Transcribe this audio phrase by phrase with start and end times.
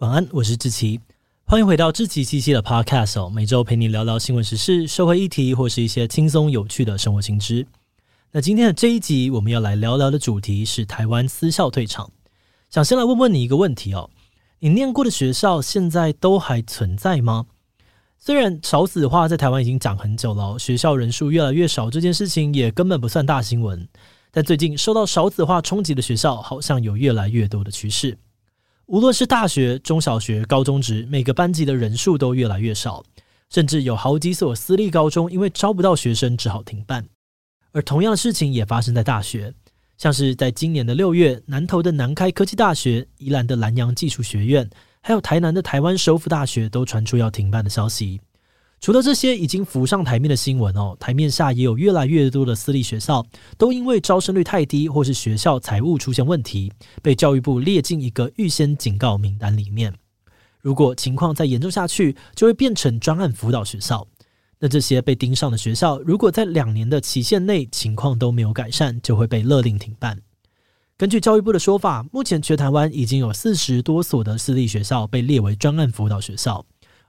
[0.00, 1.00] 晚安，我是志奇，
[1.46, 7.66] 欢迎回到志奇七七的 Podcast，哦每周陪你聊聊新闻时事、社会议题，或是一些轻松有趣的生活新知。
[8.30, 12.10] 那今天的这一集，我们要来聊聊的主题是台湾私校退场。
[12.68, 14.10] 想先来问问你一个问题哦，
[14.58, 17.46] 你念过的学校现在都还存在吗？
[18.18, 23.88] 虽然少子化在台湾已经讲很久了，学校人数越来越少，这件事情也根本不算大新闻。
[24.30, 28.18] 但最近受到少子化冲击的学校，好像有越来越多的趋势。
[28.86, 33.02] 无论是大学、中小学、高中职，每个班级的人数都越来越少，
[33.50, 37.04] 甚至有好几所私立高中因为招不到学生，只好停办。
[37.72, 39.52] 而同样的事情也发生在大学，
[39.98, 44.70] 像是在今年的六月，南投的南开科技大学、宜兰的南洋技术学院，
[45.02, 48.20] 还有台南的台湾首府大学，都传出要停办的消息。
[48.80, 53.26] 除了这些已经浮上台面的新闻哦，台面下也有越来越多的私立学校
[53.56, 59.94] 都因为招生率太低，或是学校财务出现问题，被教育部列进一个预先警告名单里面。
[60.60, 64.06] 如果情况再严重下去，就会变成专案辅导学校。
[64.58, 70.20] 那这些被盯上的学校，如果在两年的期限内情况都没有改善，就会被勒令停办。
[70.96, 76.64] 根据教育部的说法，目前全台湾已经有四十多所的私立学校被列为专案辅导学校。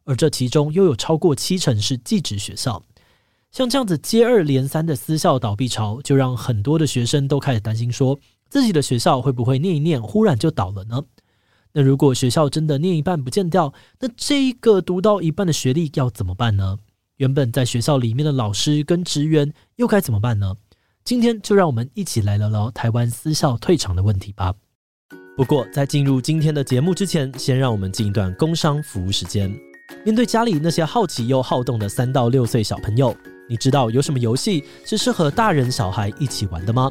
[0.08, 2.82] 而这其中又有超过七成是技职学校，
[3.52, 8.18] 像这样子接二连三的私校倒闭潮，就让很多的学生都开始担心，说
[8.50, 11.04] 自己的学校会不会念一念，忽然就倒了呢？
[11.74, 16.80] 那如果学校真的念一半不见掉，那这一个读到一半的学历要怎么办呢？
[17.18, 20.56] 原本在学校里面的老师跟职员又该怎么办呢？
[21.04, 24.54] 今天就让我们一起来聊聊台湾私校退场的问题吧。
[25.36, 29.67] 不过在进入今天的节目之前，先让我们进一段工商服务时间。
[30.04, 33.16] 面对家里那些好奇又好动的三到六岁小朋友，
[33.48, 36.90] 你知道有什么游戏是适合大人小孩一起玩的吗？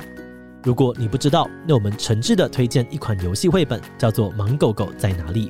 [0.63, 5.49] 如果你不知道，那我们诚挚的推荐一款游戏绘本，叫做《盲狗狗在哪里》。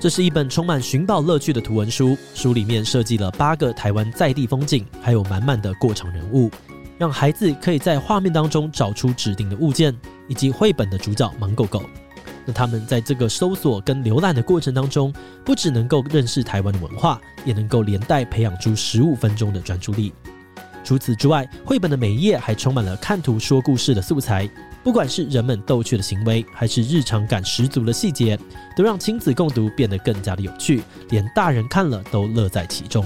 [0.00, 6.50] 这是一本充满寻宝乐趣的图文书，书里面设计了八个台湾在地风景，还有满满的过场人物，
[6.98, 9.96] 让孩子可以在画面当中找出指定的物件，
[10.26, 11.82] 以及绘本的主角盲狗狗。
[12.44, 15.12] 那他们在这个搜索跟浏览的过程当中，
[15.44, 20.12] 不只能够认识台湾的文化，也能够连带培养出十五分钟的专注力。
[20.84, 24.50] 除此之外，绘本的每一页还充满了看图说故事的素材，
[24.82, 28.36] 不管是人们逗趣的行为，还是日常感十足的细节，
[28.76, 33.04] 都让亲子共读变得更加的有趣，连大人看了都乐在其中。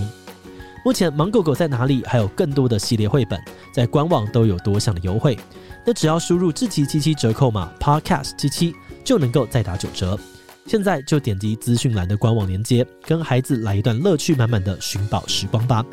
[0.87, 2.05] 目前，盲狗狗在哪里？
[2.05, 3.37] 还有更多的系列绘本，
[3.73, 5.37] 在官网都有多项的优惠。
[5.85, 8.73] 那只要输入志祺七七折扣码 Podcast 七七。
[9.03, 10.17] 就能够再打九折。
[10.65, 15.85] 现在就点击资讯栏的官网链接，跟孩子来一段乐趣满满的寻宝时光吧。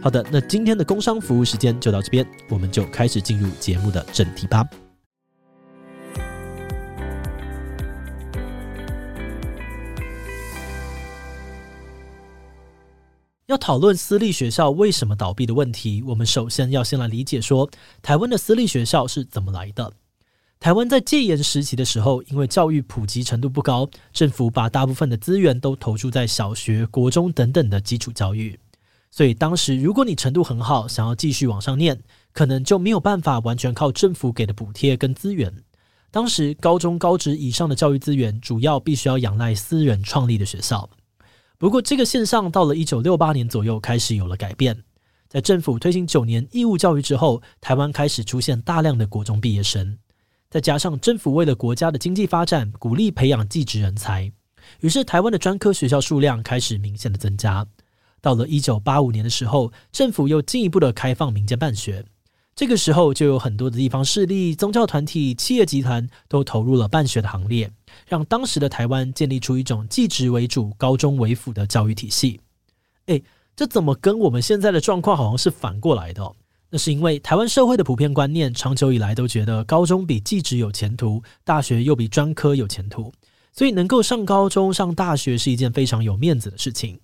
[0.00, 4.66] 好的，那今天的工商服务时间就到这边，我们就开始进入节目的正题吧。
[13.54, 17.70] 要讨论私立学校为什么倒闭的问题，我们首先要先来理解说，
[18.02, 19.92] 台湾的私立学校是怎么来的。
[20.58, 28.58] 台湾在戒严时期的时候，因为教育普及程度不高，政府把大部分的资源都投注在小学、国中等等的基础教育，
[29.12, 32.00] 所以当时如果你程度很好，想要继续往上念，
[32.32, 35.54] 可能就没有办法完全靠政府给的补贴跟资源。
[36.10, 40.90] 当时高中高职以上的教育资源，主要必须要仰赖私人创立的学校。
[41.56, 44.82] 不过这个现象到了一九六八年左右开始有了改变，
[45.28, 49.98] 在政府推行九年义务教育之后，台湾开始出现大量的国中毕业生。
[50.50, 54.32] 再加上政府为了国家的经济发展，鼓励培养技职人才，
[54.80, 57.66] 于是台湾的专科学校数量开始明显的增加。
[58.20, 62.04] 到了一九八五年的时候，政府又进一步的开放民间办学，
[62.56, 67.68] 这个时候就有很多的地方势力、宗教团体、企业集团都投入了办学的行列，
[68.06, 72.40] 让当时的台湾建立出一种技职为主、高中为辅的教育体系。
[73.06, 73.22] 诶，
[73.56, 76.32] 这怎么跟我们现在的状况好像是反过来的？
[76.70, 83.12] 那是因为台湾社会的普遍观念，长久以来都觉得高中比技职有前途，大学又比专科有前途，
[83.52, 87.00] 所以能够上高中、上大学是一件非常有面子的事情。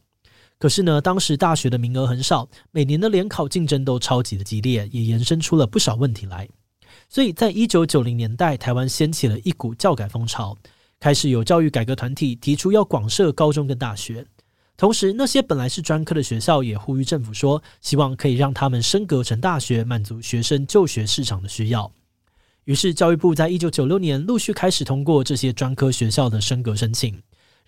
[0.61, 6.47] 可是呢，当时大学的名额很少，每年的联考竞争都超级的激烈，也延伸出了不少问题来。
[7.09, 10.55] 所以在一九九零年代，台湾掀起了一股教改风潮，
[11.01, 14.27] 开始有教育改革团体提出要广设高中跟大学。
[14.77, 21.91] 同时，那些本来是专科的学校也呼吁政府说，希望可以让他们升格成大学，满足学生就学市场的需要。
[22.65, 27.19] 于是，教育部在一九九六年陆续开始通过这些专科学校的升格申请，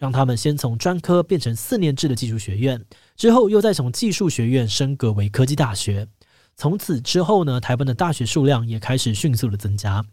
[0.03, 2.85] 让他们先从专科变成四年制的技术学院，
[3.17, 6.09] 之后又再从技术学院升格为科技大学。
[6.57, 10.05] 从此之后呢，台湾的大学数量也开始迅速的增加。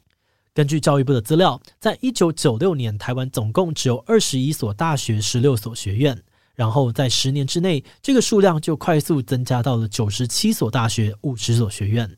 [0.53, 6.21] 根据教育部的资料，在一九九六年，台湾总共只有二十一所大学、十六所学院。
[6.53, 12.15] 然后在十年之内，这个数量就快速增加到了九十七所大学、五十所学院。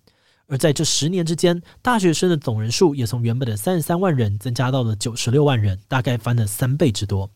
[0.47, 7.31] 而在这十年之间，大学生的总人数也从原本的三十三万人增加到了九十六万人，大概翻了三倍之多。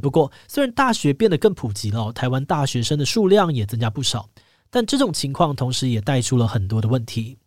[0.00, 4.28] 不过虽然大学变得更普及了，台湾大学生的数量也增加不少，
[4.70, 7.38] 但这种情况同时也带出了很多的问题。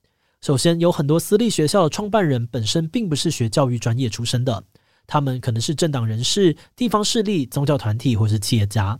[0.41, 4.63] 首先，有很多私立学校的创办人本身并不是学教育专业出身的。
[5.07, 8.99] 他们可能是政党人士、地方势力、宗教团体或是企业家。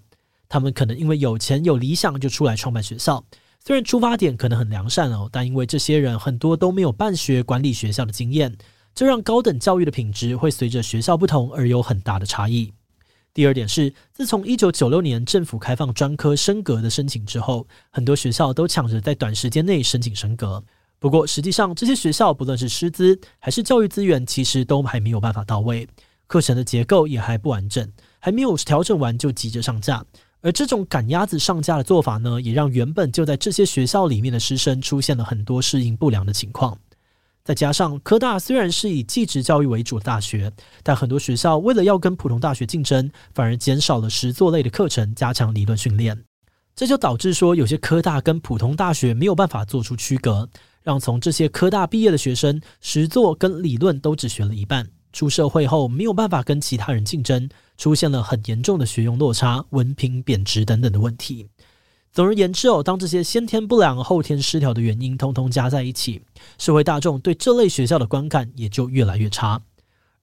[0.50, 3.24] 他们可能因为有钱有理想就出来创办学校，
[3.64, 8.58] 虽然出发点可能很良善哦，但因为这些人很多都没有办学、管理学校的经验，
[8.96, 12.74] 这让高等教育的品质会随着学校不同而有很大的差异。
[13.38, 20.64] 第二点是，自从一九九六年政府开放专科升格的申请之后，很多学校都抢着在短时间内申请升格。
[20.98, 25.88] 不过，实际上这些学校不论是师资还是教育资源，其实都还没有办法到位，
[26.26, 27.88] 课程的结构也还不完整，
[28.18, 30.04] 还没有调整完就急着上架。
[30.42, 36.76] 而这种赶鸭子上架的做法呢，也让原本就在这些学校里面的师生出现了很多适应不良的情况。
[37.48, 40.52] 再加上科大虽然是以技职教育为主的大学，
[40.84, 46.26] 但很多学校为了要跟普通大学竞争，反而减少了实作类的课程，加强理论训练。
[46.76, 50.50] 这就导致说，有些科大跟普通大学没有办法做出区隔。
[50.84, 57.48] 让从这些科大毕业的学生，实作跟理论都只学了一半，出社会后没有办法跟其他人竞争，
[57.78, 61.48] 出现了很严重的学用落差、文凭贬值等等的问题。
[62.18, 66.20] 总而言之哦，当这些先天不良、后天失调的原因通通加在一起，
[66.58, 69.62] 社会大众对这类学校的观感也就越来越差。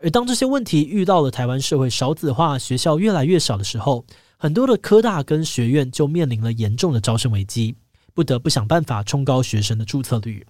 [0.01, 4.05] 而当这些问题遇到了台湾社会少子化、学校越来越少的时候，
[4.37, 7.77] 很多的科大跟学院就面临了严重的招生危机，
[8.13, 10.45] 不得不想办法冲高学生的注册率。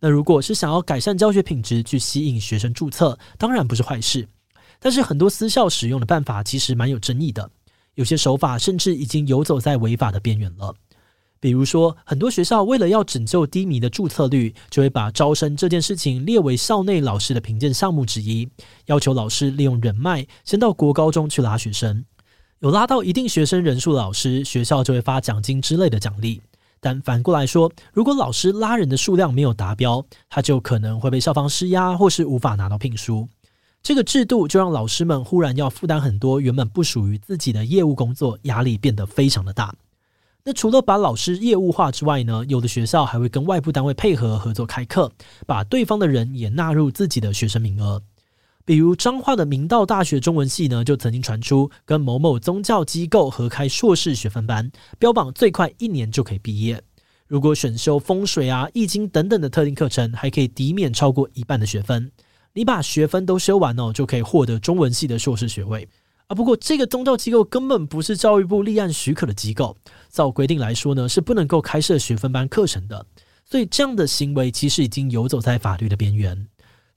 [0.00, 4.26] 那如果是想要改善教学品质，去吸引学生注册，当然不是坏事。
[4.80, 7.48] 但是很多私校使用的办法其实蛮有争议的，
[8.00, 10.74] 有些手法甚至已经游走在违法的边缘了。
[11.38, 18.48] 比如说，很多学校为了要拯救低迷的注册率，就会把招生这件事情列为校内老师的评鉴项目之一，
[18.86, 22.06] 要求老师利用人脉，先到国高中去拉学生，
[22.60, 26.40] 有拉到一定学生人数的老师，学校就会发奖金之类的奖励。
[26.80, 33.28] 但反过来说，如果老师拉人的数量没有达标，他就可能会被校方施压，或是无法拿到聘书。
[33.82, 39.74] 这个制度就让老师们忽然要负担很多原本不属于自己的业务工作，压力变得非常的大。
[40.44, 45.10] 那除了把老师业务化之外呢，有的学校还会跟外部单位配合合作开课，
[45.46, 48.02] 把对方的人也纳入自己的学生名额。
[48.64, 56.80] 比如彰化的明道大学中文系呢，就曾经传出跟某某宗教机构合开硕士学分班，标榜最快一年就可以毕业。
[57.26, 62.10] 如果选修风水啊、易经等等的特定课程，还可以抵免超过一半的学分。
[62.52, 65.88] 你把学分都修完哦，就可以获得中文系的硕士学位
[66.26, 66.34] 啊。
[66.34, 69.76] 不过这个宗教机构根本不是教育部立案许可的机构，
[70.10, 73.06] 照规定来说呢，是不能够开设学分班课程的。
[73.44, 76.46] 所以这样的行为其实已经游走在法律的边缘。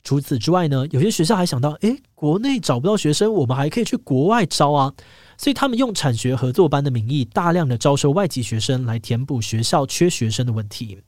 [0.03, 4.93] 除此之外呢，有些学校还想到，诶，国内找不到学生，我们还可以去国外招啊。
[5.37, 10.99] 所以他们用产学合作班的名义，大量的招收外籍学生来填补学校缺学生的问题。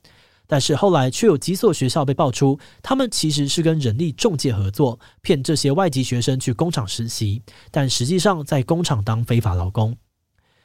[0.46, 9.96] 但是后来却有几所学校被爆出，他们其实是跟人力中介合作，骗这些外籍学生去工厂实习，但实际上在工厂当非法劳工。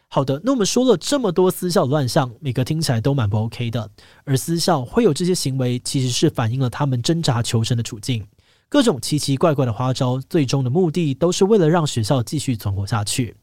[0.08, 3.90] 好的，那我们说了这么多私校乱象，每个听起来都蛮不 OK 的。
[4.26, 8.28] 而私校会有这些行为，其实是反映了他们挣扎求生的处境。
[8.68, 13.36] 各种奇奇怪怪的花招，最终的目的都是为了让学校继续存活下去。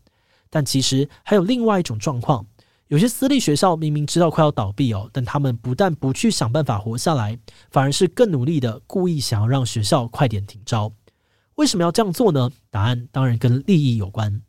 [0.50, 2.46] 但其实还有另外一种状况，
[2.88, 7.38] 有些私立学校明明知道快要倒闭哦，但他们不但不去想办法活下来，
[7.70, 10.90] 反而是更努力的故意想要让学校快点停招。
[11.56, 12.50] 为什么要这样做呢？
[12.70, 14.40] 答案当然跟利益有关。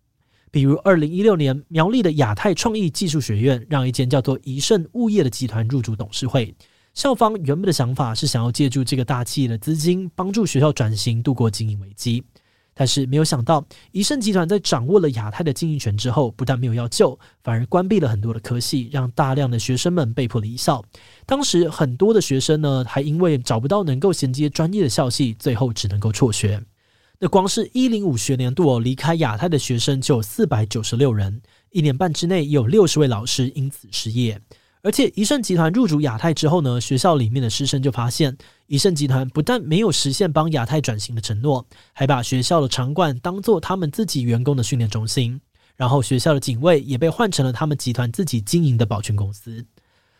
[0.51, 6.55] 比如，二零一六年，苗栗的亚太创意技术学院让一间叫做宜盛物业的集团入主董事会。
[6.93, 12.23] 校方原本的想法是想要借助这个大企业的资金，帮助学校转型，度过经营危机。
[12.79, 20.81] 但是没有想到，宜盛集团在掌握了亚太的经营权之后，不但没有要救，反而关闭了很多的科系，让大量的学生们被迫离校。
[21.25, 26.63] 当时很多的学生呢，还因为找不到能够衔接专业的校系，最后只能够辍学。
[27.19, 34.39] 那光是一零五学年度哦，离开亚太的学生就有四百九十六人，一年半之内也有六十位老师因此失业。
[34.81, 45.41] 而且宜盛集团入主亚太之后呢，学校里面的师生就发现，宜盛集团不但没有实现帮亚太转型的承诺，还把学校的场馆当做他们自己员工的训练中心，
[45.75, 49.65] 然后学校的警卫也被换成了他们集团自己经营的保全公司。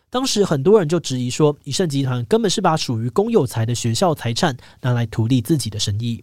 [0.10, 6.22] 当时很多人就质疑说，怡盛集团根本是把属于公有财的学校财产拿来图利自己的生意。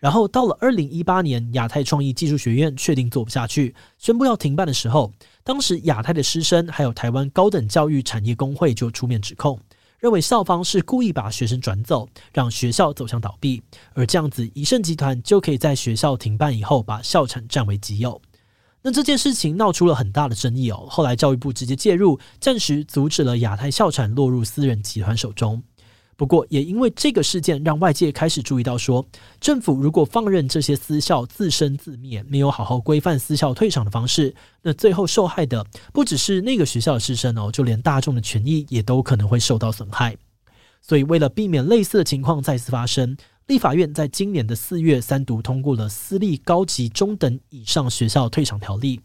[0.00, 5.12] 然后到了二零一八年，亚太创意技术学院确定做不下去，宣布要停办的时候，
[5.44, 9.58] 当时亚太的师生还有台湾高等教育产业工会就出面指控，
[9.98, 13.62] 认为校方是故意把学生转走，让学校走向倒闭，
[13.94, 18.20] 而这样子，宜盛集团就可以在学校停办以后把校产占为己有。
[18.80, 25.62] 那这件事情闹出了很大的争议哦，后来教育部直接介入，暂时阻止了亚太校产落入私人集团手中。
[26.18, 29.06] 不过，也因为这个事件，让外界开始注意到说，
[29.40, 40.16] 政府如果放任这些私校自生自灭，没有好好规范私校退场的方式，那最后受害的不只是那个学校的师生哦，就连大众的权益也都可能会受到损害。
[40.82, 48.96] 所以，为了避免类似的情况再次发生，立法院在今年的四月三读通过了《私立高级中等以上学校退场条例》。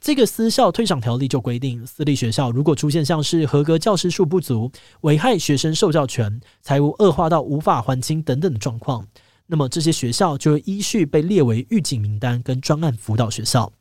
[0.00, 9.06] 这个私校退场条例就规定，私立学校如果出现像是合格教师数不足、危害学生受教权、财务恶化到无法还清等等的状况，
[9.46, 13.72] 那么这些学校就会依序被列为预警名单跟专案辅导学校。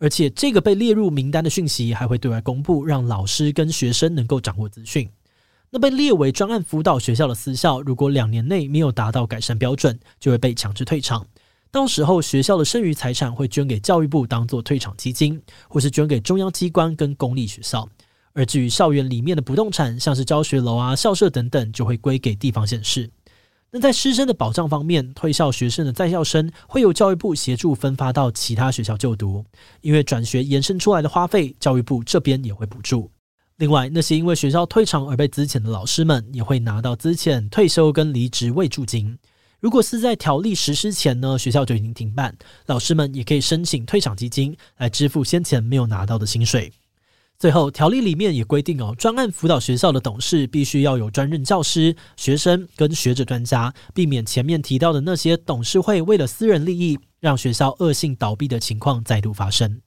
[0.00, 5.08] 而且，这个被列入名单的讯息还会对外公布，让老师跟学生能够掌握资讯。
[5.70, 11.26] 那被列为专案辅导学校的私校，如果两年内没有达到改善标准，就会被强制退场。
[11.70, 17.88] 到时候，学校的剩余财产会捐给教育部当做退场基金，或是捐给中央机关跟公立学校。
[18.32, 23.10] 而至于校园里面的不动产，像是教学楼啊、校舍等等，就会归给地方县市。
[23.70, 29.44] 那在师生的保障方面，退校学生的在校生会由教育部协助分发到其他学校就读，
[29.82, 33.10] 因为转学延伸出来的花费，教育部这边也会补助。
[33.56, 39.18] 另外，那些因为学校退场而被资遣的老师们，也会拿到资遣、退休跟离职慰助金。
[39.60, 42.36] 如果是在条例实施前呢，学校就已经停办，
[42.66, 46.72] 老师们也可以申请退场基金来支付先前没有拿到的薪水。
[47.40, 59.80] 最后，条例里面也规定哦，专案辅导学校的董事必须要有专任教师、学生跟学者专家，避免前面提到的那些董事会为了私人利益，让学校恶性倒闭的情况再度发生。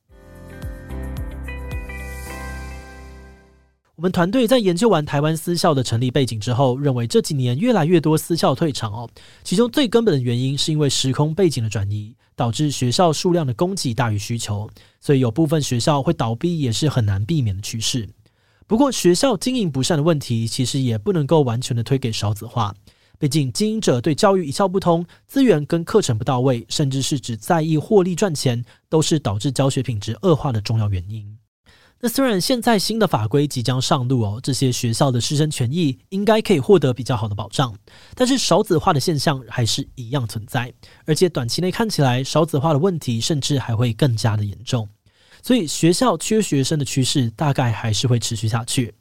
[4.01, 9.07] 我们团队在研究完台湾私校的成立背景之后，认为这几年越来越多私校退场哦，
[9.43, 14.67] 其中最根本的原因是因为时空背景的转移，导致学校数量的供给大于需求，
[14.99, 18.09] 所以有部分学校会倒闭也是很难避免的趋势。
[18.65, 22.73] 不过，学校经营不善的问题其实也不能够完全的推给少子化，
[23.19, 31.37] 毕竟经营者对教育一窍不通，资源跟课程不到位，甚至是只在意获利赚钱，都是导致教学品质恶化的重要原因。
[32.03, 37.75] 那虽然现在新的法规即将上路哦，这些学校的师生权益应该可以获得比较好的保障，
[38.15, 40.73] 但是少子化的现象还是一样存在，
[41.05, 44.89] 而且短期内看起来少子化的问题甚至还会更加的严重，
[45.43, 48.91] 所以学校缺学生的趋势大概还是会持续下去。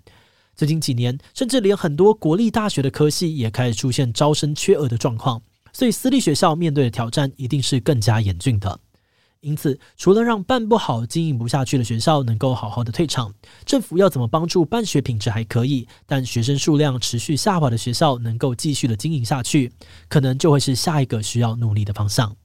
[0.55, 5.41] 最近几年，甚至连很多国立大学的科系也开始出现招生缺额的状况，
[5.73, 8.79] 所以私立学校面对的挑战一定是更加严峻的。
[9.41, 13.33] 因此，除了让办不好、经营不下去的学校能够好好的退场，
[13.65, 19.73] 政府要怎么帮助办学品质还可以，但学生数量持续下滑的学校能够继续的经营下去，
[20.09, 22.37] 可能就会是下一个需要努力的方向。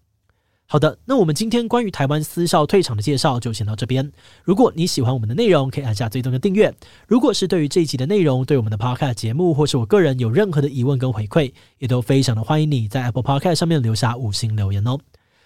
[0.67, 4.09] 好的，那我们今天关于台湾私校退场的介绍就先到这边。
[4.43, 6.73] 如果你喜欢我们的内容，可以按下追踪的订阅。
[7.07, 14.97] 如果是对于这一集的内容，对我们的 Podcast 节目或是我个人有任何的疑问跟回馈，也都非常的欢迎你在 Apple Podcast 上面留下五星留言哦。